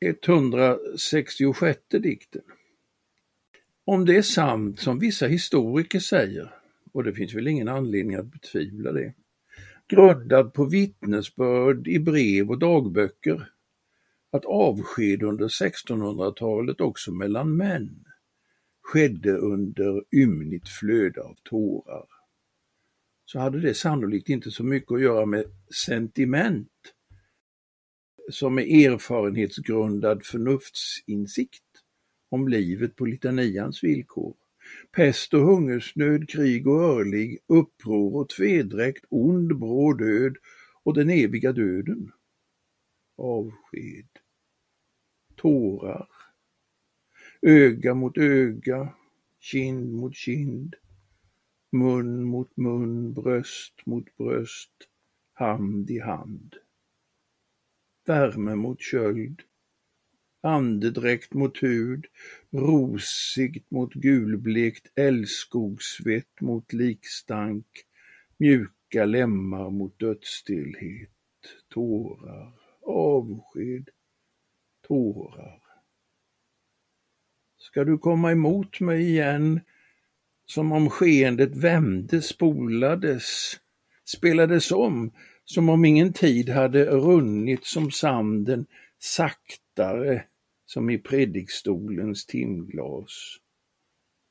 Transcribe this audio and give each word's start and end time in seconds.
166 0.00 1.80
dikten. 1.88 2.42
Om 3.84 4.04
det 4.04 4.16
är 4.16 4.22
sant 4.22 4.80
som 4.80 4.98
vissa 4.98 5.26
historiker 5.26 6.00
säger, 6.00 6.54
och 6.92 7.04
det 7.04 7.12
finns 7.12 7.34
väl 7.34 7.48
ingen 7.48 7.68
anledning 7.68 8.16
att 8.16 8.32
betvivla 8.32 8.92
det, 8.92 9.14
grundad 9.88 10.54
på 10.54 10.64
vittnesbörd 10.64 11.88
i 11.88 11.98
brev 11.98 12.50
och 12.50 12.58
dagböcker, 12.58 13.48
att 14.30 14.44
avsked 14.44 15.22
under 15.22 15.48
1600-talet 15.48 16.80
också 16.80 17.12
mellan 17.12 17.56
män 17.56 18.04
skedde 18.82 19.32
under 19.32 20.02
ymnigt 20.14 20.68
flöde 20.68 21.22
av 21.22 21.36
tårar, 21.42 22.06
så 23.24 23.38
hade 23.38 23.60
det 23.60 23.74
sannolikt 23.74 24.28
inte 24.28 24.50
så 24.50 24.64
mycket 24.64 24.92
att 24.92 25.00
göra 25.00 25.26
med 25.26 25.44
sentiment 25.86 26.95
som 28.30 28.58
är 28.58 28.90
erfarenhetsgrundad 28.90 30.26
förnuftsinsikt 30.26 31.62
om 32.28 32.48
livet 32.48 32.96
på 32.96 33.04
litanians 33.04 33.84
villkor. 33.84 34.34
Pest 34.92 35.34
och 35.34 35.40
hungersnöd, 35.40 36.28
krig 36.28 36.66
och 36.66 36.82
örlig, 36.82 37.38
uppror 37.46 38.16
och 38.16 38.28
tvedräkt, 38.28 39.04
ond, 39.08 39.58
bråd 39.58 39.98
död 39.98 40.36
och 40.82 40.94
den 40.94 41.10
eviga 41.10 41.52
döden. 41.52 42.12
Avsked. 43.16 44.08
Tårar. 45.36 46.08
Öga 47.42 47.94
mot 47.94 48.18
öga, 48.18 48.94
kind 49.40 49.92
mot 49.92 50.14
kind, 50.14 50.74
mun 51.72 52.24
mot 52.24 52.56
mun, 52.56 53.14
bröst 53.14 53.86
mot 53.86 54.16
bröst, 54.16 54.72
hand 55.34 55.90
i 55.90 55.98
hand 56.00 56.56
värme 58.08 58.54
mot 58.54 58.80
köld, 58.80 59.42
andedräkt 60.42 61.34
mot 61.34 61.62
hud, 61.62 62.06
rosigt 62.52 63.70
mot 63.70 63.94
gulblekt 63.94 64.98
älskogssvett 64.98 66.40
mot 66.40 66.72
likstank, 66.72 67.66
mjuka 68.38 69.04
lemmar 69.04 69.70
mot 69.70 69.98
dödsstillhet, 69.98 71.10
tårar, 71.68 72.52
avsked, 72.86 73.88
tårar. 74.88 75.62
Ska 77.58 77.84
du 77.84 77.98
komma 77.98 78.32
emot 78.32 78.80
mig 78.80 79.02
igen, 79.02 79.60
som 80.46 80.72
om 80.72 80.90
skeendet 80.90 81.56
vände, 81.56 82.22
spolades, 82.22 83.56
spelades 84.04 84.72
om, 84.72 85.12
som 85.46 85.68
om 85.68 85.84
ingen 85.84 86.12
tid 86.12 86.48
hade 86.48 86.84
runnit 86.84 87.64
som 87.64 87.90
sanden 87.90 88.66
saktare 88.98 90.24
som 90.66 90.90
i 90.90 90.98
predikstolens 90.98 92.26
timglas. 92.26 93.36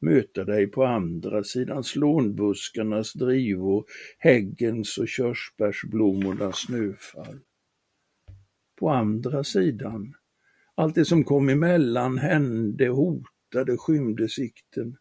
Möta 0.00 0.44
dig 0.44 0.66
på 0.66 0.84
andra 0.84 1.44
sidan 1.44 1.84
slånbuskarnas 1.84 3.12
drivor, 3.12 3.84
häggens 4.18 4.98
och 4.98 5.08
körsbärsblommornas 5.08 6.58
snöfall. 6.58 7.40
På 8.78 8.90
andra 8.90 9.44
sidan, 9.44 10.14
allt 10.74 10.94
det 10.94 11.04
som 11.04 11.24
kom 11.24 11.48
emellan 11.48 12.18
hände, 12.18 12.88
hotade, 12.88 13.76
skymde 13.76 14.28
sikten. 14.28 14.96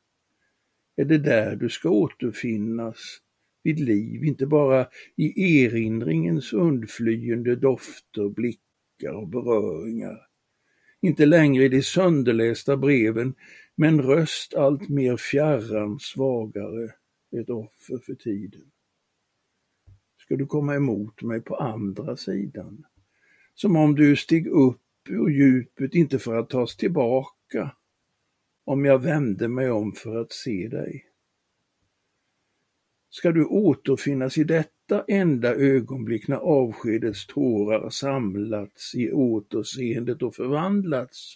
Är 0.96 1.06
det 1.06 1.18
där 1.18 1.56
du 1.56 1.70
ska 1.70 1.90
återfinnas, 1.90 3.18
vid 3.64 3.80
liv, 3.80 4.24
inte 4.24 4.46
bara 4.46 4.88
i 5.16 5.64
erinringens 5.64 6.54
undflyende 6.54 7.56
dofter, 7.56 8.30
blickar 8.30 9.14
och 9.14 9.28
beröringar. 9.28 10.28
Inte 11.02 11.26
längre 11.26 11.64
i 11.64 11.70
de 11.70 11.82
sönderlästa 11.84 12.78
breven, 12.78 13.34
men 13.76 14.02
röst 14.02 14.54
allt 14.54 14.90
mer 14.90 15.18
fjärran, 15.18 16.00
svagare, 16.00 16.94
ett 17.38 17.50
offer 17.50 17.98
för 18.06 18.16
tiden. 18.16 18.72
Ska 20.18 20.36
du 20.36 20.46
komma 20.46 20.76
emot 20.76 21.22
mig 21.22 21.42
på 21.42 21.56
andra 21.56 22.18
sidan? 22.18 22.86
Som 23.54 23.76
om 23.76 23.96
du 23.96 24.16
steg 24.16 24.48
upp 24.48 24.82
ur 25.10 25.30
djupet, 25.30 25.96
inte 25.96 26.20
för 26.20 26.36
att 26.36 26.50
tas 26.50 26.78
tillbaka, 26.78 27.76
om 28.66 28.86
jag 28.86 29.00
vände 29.00 29.48
mig 29.48 29.72
om 29.72 29.94
för 29.94 30.22
att 30.22 30.32
se 30.32 30.68
dig 30.68 31.11
ska 33.12 33.32
du 33.32 33.46
återfinnas 33.46 34.38
i 34.38 34.44
detta 34.44 35.06
enda 35.08 35.56
ögonblick 35.56 36.28
när 36.28 36.38
avskedets 36.38 37.28
tårar 37.28 37.90
samlats 37.90 38.96
i 38.96 39.12
återseendet 39.12 40.22
och 40.22 40.36
förvandlats. 40.36 41.36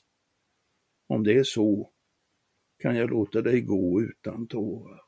Om 1.07 1.23
det 1.23 1.33
är 1.33 1.43
så, 1.43 1.91
kan 2.81 2.95
jag 2.95 3.09
låta 3.09 3.41
dig 3.41 3.61
gå 3.61 4.01
utan 4.01 4.47
tårar. 4.47 5.01